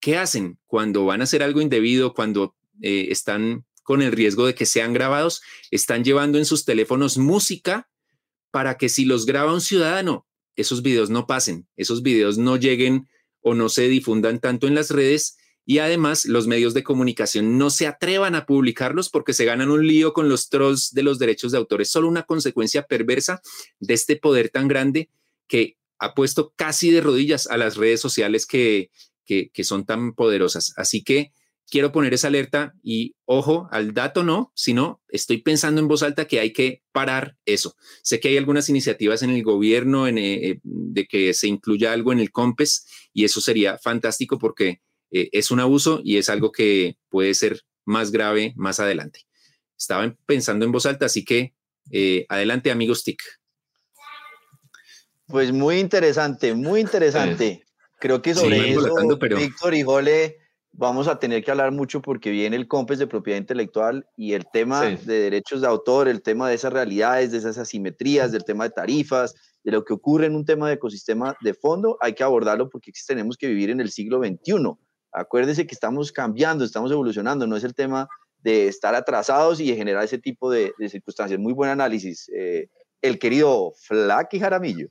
[0.00, 4.54] ¿qué hacen cuando van a hacer algo indebido, cuando eh, están con el riesgo de
[4.54, 5.42] que sean grabados?
[5.70, 7.90] Están llevando en sus teléfonos música
[8.50, 13.08] para que si los graba un ciudadano, esos videos no pasen, esos videos no lleguen
[13.40, 17.70] o no se difundan tanto en las redes y además los medios de comunicación no
[17.70, 21.52] se atrevan a publicarlos porque se ganan un lío con los trolls de los derechos
[21.52, 21.82] de autor.
[21.82, 23.40] Es solo una consecuencia perversa
[23.78, 25.08] de este poder tan grande
[25.52, 28.90] que ha puesto casi de rodillas a las redes sociales que,
[29.26, 30.72] que, son tan poderosas.
[30.78, 31.30] Así que
[31.68, 36.26] quiero poner esa alerta y ojo, al dato no, sino estoy pensando en voz alta
[36.26, 37.76] que hay que parar eso.
[38.02, 42.14] Sé que hay algunas iniciativas en el gobierno en, eh, de que se incluya algo
[42.14, 46.50] en el COMPES y eso sería fantástico porque eh, es un abuso y es algo
[46.50, 49.20] que puede ser más grave más adelante.
[49.76, 51.52] Estaba pensando en voz alta, así que
[51.90, 53.20] eh, adelante amigos TIC.
[55.32, 57.64] Pues muy interesante, muy interesante.
[57.98, 58.94] Creo que sobre eso,
[59.34, 60.36] Víctor y Jole,
[60.72, 64.44] vamos a tener que hablar mucho porque viene el COMPES de propiedad intelectual y el
[64.52, 68.64] tema de derechos de autor, el tema de esas realidades, de esas asimetrías, del tema
[68.64, 72.24] de tarifas, de lo que ocurre en un tema de ecosistema de fondo, hay que
[72.24, 74.74] abordarlo porque tenemos que vivir en el siglo XXI.
[75.12, 78.06] Acuérdese que estamos cambiando, estamos evolucionando, no es el tema
[78.42, 81.40] de estar atrasados y de generar ese tipo de, circunstancias.
[81.40, 82.28] Muy buen análisis.
[82.34, 82.68] Eh,
[83.00, 84.88] el querido Flaky Jaramillo.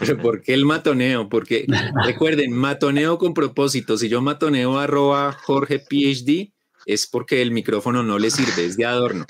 [0.00, 1.28] Pero ¿por qué el matoneo?
[1.28, 1.66] Porque
[2.04, 3.96] recuerden, matoneo con propósito.
[3.96, 6.52] Si yo matoneo arroba Jorge PhD,
[6.86, 9.26] es porque el micrófono no le sirve, es de adorno.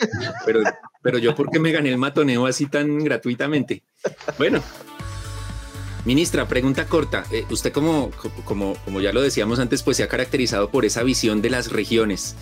[0.46, 0.60] Pero,
[1.02, 3.82] pero yo, ¿por qué me gané el matoneo así tan gratuitamente?
[4.38, 4.62] Bueno,
[6.04, 7.24] ministra, pregunta corta.
[7.32, 8.10] Eh, usted, como,
[8.44, 11.72] como, como ya lo decíamos antes, pues se ha caracterizado por esa visión de las
[11.72, 12.36] regiones.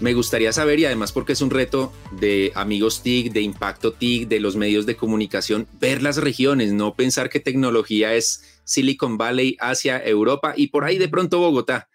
[0.00, 4.28] Me gustaría saber, y además porque es un reto de amigos TIC, de impacto TIC,
[4.28, 9.56] de los medios de comunicación, ver las regiones, no pensar que tecnología es Silicon Valley,
[9.60, 11.88] Asia, Europa y por ahí de pronto Bogotá.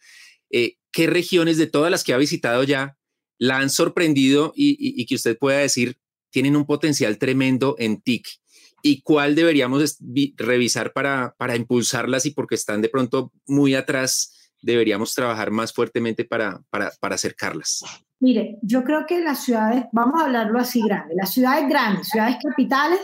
[0.50, 2.98] Eh, ¿Qué regiones de todas las que ha visitado ya
[3.38, 5.98] la han sorprendido y, que usted pueda decir
[6.32, 8.28] tienen un potencial tremendo en TIC?
[8.82, 9.98] ¿Y cuál deberíamos
[10.38, 14.39] revisar para, para impulsarlas y porque están de pronto muy atrás?
[14.62, 17.84] Deberíamos trabajar más fuertemente para, para, para acercarlas?
[18.20, 22.38] Mire, yo creo que las ciudades, vamos a hablarlo así grande, las ciudades grandes, ciudades
[22.44, 23.00] capitales,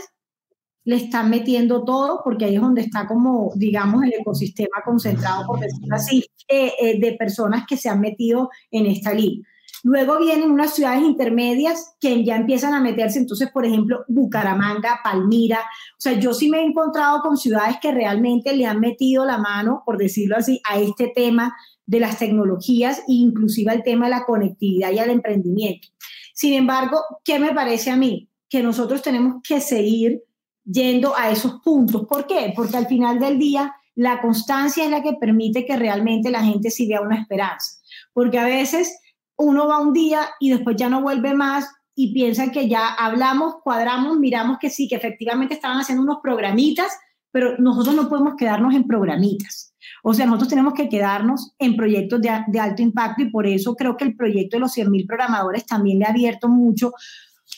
[0.86, 5.60] le están metiendo todo porque ahí es donde está como, digamos, el ecosistema concentrado, por
[5.60, 9.48] decirlo así, eh, eh, de personas que se han metido en esta línea.
[9.88, 15.60] Luego vienen unas ciudades intermedias que ya empiezan a meterse, entonces, por ejemplo, Bucaramanga, Palmira.
[15.60, 19.38] O sea, yo sí me he encontrado con ciudades que realmente le han metido la
[19.38, 24.16] mano, por decirlo así, a este tema de las tecnologías e inclusive al tema de
[24.16, 25.90] la conectividad y al emprendimiento.
[26.34, 28.28] Sin embargo, ¿qué me parece a mí?
[28.50, 30.24] Que nosotros tenemos que seguir
[30.64, 32.08] yendo a esos puntos.
[32.08, 32.54] ¿Por qué?
[32.56, 36.72] Porque al final del día, la constancia es la que permite que realmente la gente
[36.72, 37.78] sí vea una esperanza.
[38.14, 38.98] Porque a veces
[39.38, 43.56] uno va un día y después ya no vuelve más y piensa que ya hablamos,
[43.64, 46.92] cuadramos, miramos que sí, que efectivamente estaban haciendo unos programitas,
[47.32, 49.74] pero nosotros no podemos quedarnos en programitas.
[50.04, 53.96] O sea, nosotros tenemos que quedarnos en proyectos de, alto impacto y por eso creo
[53.96, 56.94] que el proyecto de los 100.000 programadores también le ha abierto mucho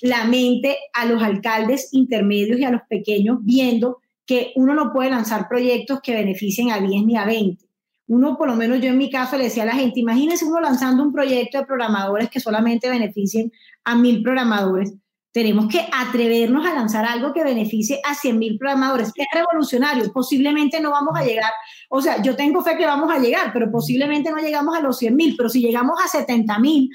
[0.01, 5.09] la mente a los alcaldes intermedios y a los pequeños, viendo que uno no puede
[5.09, 7.66] lanzar proyectos que beneficien a 10 ni a 20
[8.07, 10.61] uno, por lo menos yo en mi caso, le decía a la gente, imagínense uno
[10.61, 13.51] lanzando un proyecto de programadores que solamente beneficien
[13.83, 14.93] a mil programadores.
[15.33, 19.11] Tenemos que atrevernos a lanzar algo que beneficie a 100 mil programadores.
[19.13, 20.11] Es revolucionario.
[20.11, 21.51] Posiblemente no vamos a llegar,
[21.89, 24.97] o sea, yo tengo fe que vamos a llegar, pero posiblemente no llegamos a los
[24.97, 26.89] 100 mil, pero si llegamos a 70 mil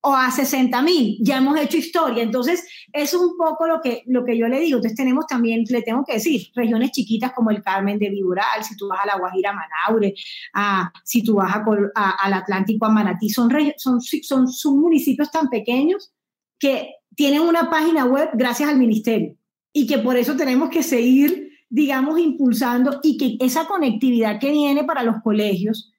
[0.00, 2.22] o a 60 mil, ya hemos hecho historia.
[2.22, 4.76] Entonces, es un poco lo que, lo que yo le digo.
[4.76, 8.76] Entonces, tenemos también, le tengo que decir, regiones chiquitas como el Carmen de Viboral, si
[8.76, 10.14] tú vas a la Guajira, Manaure,
[10.54, 11.52] a, si tú vas
[11.94, 16.12] a, al Atlántico, a Manatí, son, son, son, son municipios tan pequeños
[16.58, 19.36] que tienen una página web gracias al ministerio
[19.72, 24.84] y que por eso tenemos que seguir, digamos, impulsando y que esa conectividad que viene
[24.84, 25.92] para los colegios,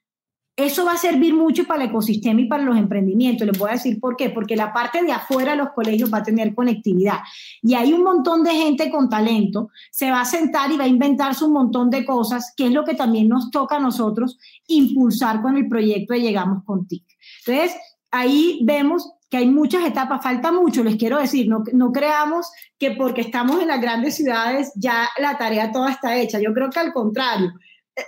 [0.66, 3.47] eso va a servir mucho para el ecosistema y para los emprendimientos.
[3.47, 4.30] Les voy a decir por qué.
[4.30, 7.20] Porque la parte de afuera de los colegios va a tener conectividad.
[7.62, 10.88] Y hay un montón de gente con talento, se va a sentar y va a
[10.88, 14.38] inventarse un montón de cosas, que es lo que también nos toca a nosotros
[14.68, 17.03] impulsar con el proyecto de Llegamos con TIC.
[17.45, 17.76] Entonces,
[18.12, 22.91] ahí vemos que hay muchas etapas, falta mucho, les quiero decir, no, no creamos que
[22.91, 26.39] porque estamos en las grandes ciudades ya la tarea toda está hecha.
[26.39, 27.53] Yo creo que al contrario,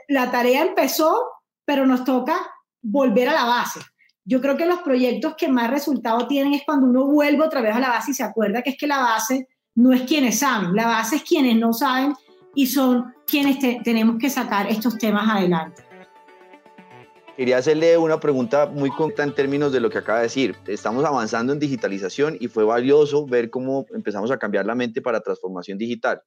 [0.07, 1.15] la tarea empezó
[1.71, 2.35] pero nos toca
[2.81, 3.79] volver a la base.
[4.25, 7.73] Yo creo que los proyectos que más resultado tienen es cuando uno vuelve otra vez
[7.73, 10.75] a la base y se acuerda que es que la base no es quienes saben,
[10.75, 12.13] la base es quienes no saben
[12.55, 15.81] y son quienes tenemos que sacar estos temas adelante.
[17.37, 20.57] Quería hacerle una pregunta muy concreta en términos de lo que acaba de decir.
[20.67, 25.21] Estamos avanzando en digitalización y fue valioso ver cómo empezamos a cambiar la mente para
[25.21, 26.21] transformación digital.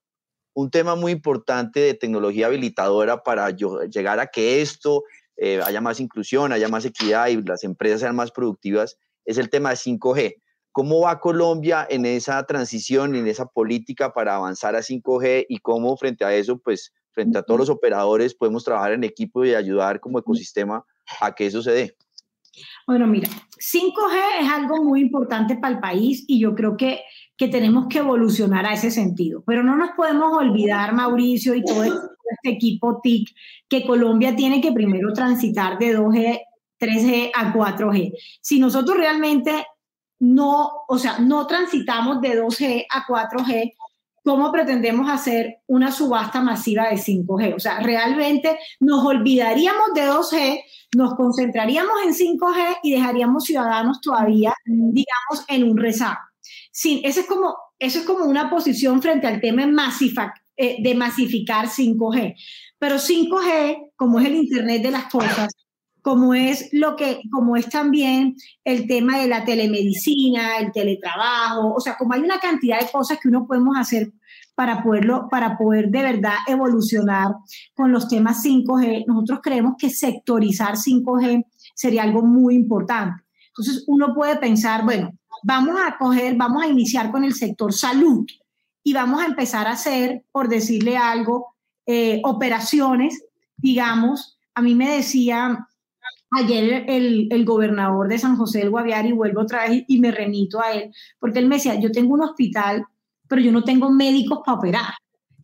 [0.54, 5.02] Un tema muy importante de tecnología habilitadora para llegar a que esto
[5.36, 9.50] eh, haya más inclusión, haya más equidad y las empresas sean más productivas, es el
[9.50, 10.36] tema de 5G.
[10.72, 15.96] ¿Cómo va Colombia en esa transición, en esa política para avanzar a 5G y cómo
[15.96, 20.00] frente a eso, pues frente a todos los operadores podemos trabajar en equipo y ayudar
[20.00, 20.84] como ecosistema
[21.20, 21.96] a que eso se dé?
[22.86, 27.00] Bueno, mira, 5G es algo muy importante para el país y yo creo que,
[27.36, 29.42] que tenemos que evolucionar a ese sentido.
[29.46, 31.84] Pero no nos podemos olvidar, Mauricio, y todo
[32.30, 33.30] este equipo TIC,
[33.68, 36.40] que Colombia tiene que primero transitar de 2G,
[36.80, 38.12] 3G a 4G.
[38.40, 39.66] Si nosotros realmente
[40.20, 43.72] no, o sea, no transitamos de 2G a 4G,
[44.24, 47.54] ¿cómo pretendemos hacer una subasta masiva de 5G?
[47.56, 50.60] O sea, realmente nos olvidaríamos de 2G,
[50.96, 56.20] nos concentraríamos en 5G y dejaríamos ciudadanos todavía, digamos, en un rezago.
[56.72, 59.62] Sí, eso es como, eso es como una posición frente al tema
[60.56, 62.34] eh, de masificar 5G.
[62.78, 65.48] Pero 5G, como es el Internet de las cosas,
[66.04, 71.80] como es lo que, como es también el tema de la telemedicina, el teletrabajo, o
[71.80, 74.12] sea, como hay una cantidad de cosas que uno podemos hacer
[74.54, 77.28] para poderlo, para poder de verdad evolucionar
[77.74, 83.22] con los temas 5G, nosotros creemos que sectorizar 5G sería algo muy importante.
[83.48, 85.10] Entonces, uno puede pensar, bueno,
[85.42, 88.26] vamos a coger, vamos a iniciar con el sector salud
[88.84, 91.54] y vamos a empezar a hacer, por decirle algo,
[91.86, 93.24] eh, operaciones,
[93.56, 95.66] digamos, a mí me decía
[96.36, 100.10] ayer el, el, gobernador de San José del Guaviare, y vuelvo otra vez y me
[100.10, 102.84] remito a él, porque él me decía, yo tengo un hospital,
[103.26, 104.94] pero yo no tengo médicos para operar.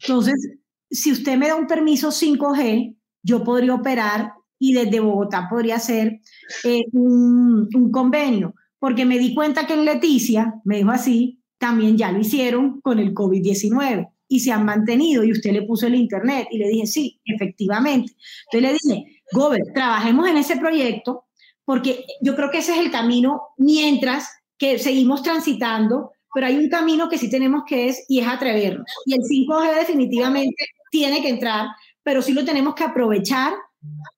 [0.00, 0.58] Entonces,
[0.90, 6.20] si usted me da un permiso 5G, yo podría operar y desde Bogotá podría hacer
[6.64, 11.98] eh, un, un convenio, porque me di cuenta que en Leticia, me dijo así, también
[11.98, 15.94] ya lo hicieron con el COVID-19 y se han mantenido y usted le puso el
[15.94, 18.14] internet y le dije, sí, efectivamente.
[18.50, 21.26] Entonces le dije, Gober, trabajemos en ese proyecto
[21.66, 26.70] porque yo creo que ese es el camino mientras que seguimos transitando, pero hay un
[26.70, 28.86] camino que sí tenemos que es y es atrevernos.
[29.04, 31.68] Y el 5G definitivamente tiene que entrar,
[32.02, 33.52] pero sí lo tenemos que aprovechar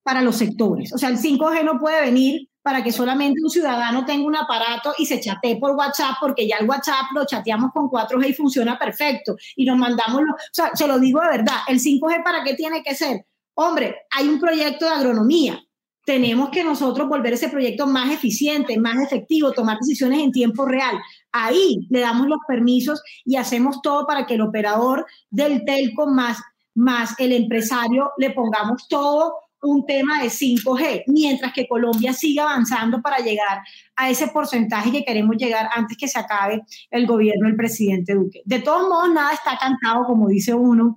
[0.01, 0.93] para los sectores.
[0.93, 4.93] O sea, el 5G no puede venir para que solamente un ciudadano tenga un aparato
[4.97, 8.79] y se chatee por WhatsApp, porque ya el WhatsApp lo chateamos con 4G y funciona
[8.79, 9.35] perfecto.
[9.55, 12.81] Y nos mandamos, o sea, se lo digo de verdad, el 5G para qué tiene
[12.81, 13.25] que ser?
[13.55, 15.61] Hombre, hay un proyecto de agronomía.
[16.05, 20.97] Tenemos que nosotros volver ese proyecto más eficiente, más efectivo, tomar decisiones en tiempo real.
[21.31, 26.39] Ahí le damos los permisos y hacemos todo para que el operador del telco más,
[26.75, 33.01] más el empresario le pongamos todo un tema de 5G, mientras que Colombia sigue avanzando
[33.01, 33.61] para llegar
[33.95, 36.61] a ese porcentaje que queremos llegar antes que se acabe
[36.91, 38.41] el gobierno del presidente Duque.
[38.45, 40.95] De todos modos, nada está cantado, como dice uno,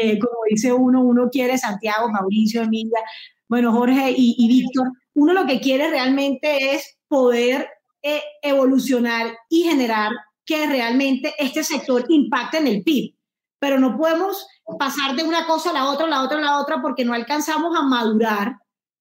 [0.00, 3.00] eh, como dice uno, uno quiere Santiago, Mauricio, Emilia,
[3.48, 7.68] bueno, Jorge y, Víctor, uno lo que quiere realmente es poder
[8.02, 10.10] eh, evolucionar y generar
[10.44, 13.14] que realmente este sector impacte en el PIB
[13.62, 14.44] pero no podemos
[14.76, 17.82] pasar de una cosa a la otra, la otra, la otra, porque no alcanzamos a
[17.84, 18.56] madurar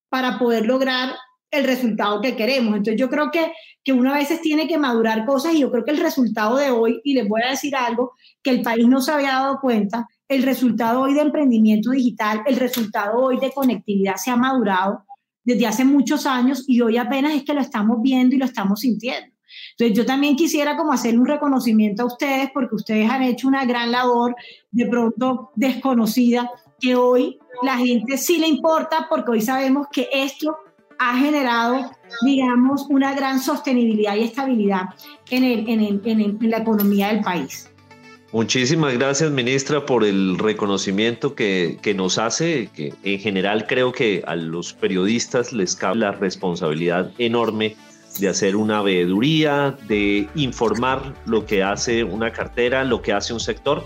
[0.08, 1.16] para poder lograr
[1.50, 2.76] el resultado que queremos.
[2.76, 3.52] Entonces yo creo que,
[3.84, 6.70] que uno a veces tiene que madurar cosas y yo creo que el resultado de
[6.70, 10.08] hoy, y les voy a decir algo que el país no se había dado cuenta,
[10.28, 15.06] el resultado hoy de emprendimiento digital, el resultado hoy de conectividad se ha madurado
[15.44, 18.82] desde hace muchos años y hoy apenas es que lo estamos viendo y lo estamos
[18.82, 19.36] sintiendo.
[19.82, 23.66] Entonces yo también quisiera como hacer un reconocimiento a ustedes porque ustedes han hecho una
[23.66, 24.36] gran labor
[24.70, 30.56] de pronto desconocida que hoy la gente sí le importa porque hoy sabemos que esto
[31.00, 31.90] ha generado,
[32.24, 34.84] digamos, una gran sostenibilidad y estabilidad
[35.32, 37.68] en, el, en, en, en la economía del país.
[38.34, 44.24] Muchísimas gracias, ministra, por el reconocimiento que, que, nos hace, que en general creo que
[44.28, 47.76] a los periodistas les cabe la responsabilidad enorme
[48.22, 53.40] de hacer una veeduría, de informar lo que hace una cartera, lo que hace un
[53.40, 53.84] sector,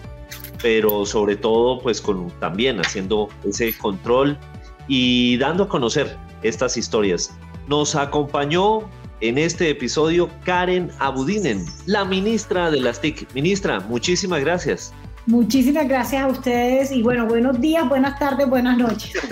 [0.61, 4.38] pero sobre todo pues con también haciendo ese control
[4.88, 7.36] y dando a conocer estas historias.
[7.67, 8.81] Nos acompañó
[9.21, 13.33] en este episodio Karen Abudinen, la ministra de las TIC.
[13.33, 14.93] Ministra, muchísimas gracias.
[15.28, 19.11] Muchísimas gracias a ustedes y bueno, buenos días, buenas tardes, buenas noches.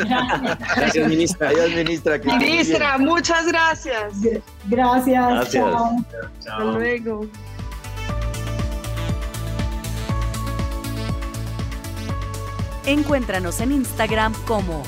[0.76, 1.50] Gracias, ministra.
[1.50, 2.18] Adiós, ministra.
[2.18, 4.22] ministra, muchas gracias.
[4.22, 5.06] Gracias.
[5.06, 5.52] Gracias.
[5.52, 5.98] Chao.
[6.40, 7.28] Hasta luego.
[12.86, 14.84] Encuéntranos en Instagram como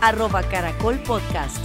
[0.00, 1.63] arroba caracol podcast.